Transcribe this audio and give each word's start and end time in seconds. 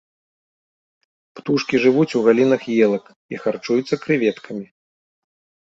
Птушкі 1.39 1.75
жывуць 1.83 2.07
у 2.21 2.23
галінах 2.29 2.63
елак 2.85 3.05
і 3.37 3.45
харчуюцца 3.47 3.95
крэветкамі. 4.07 4.67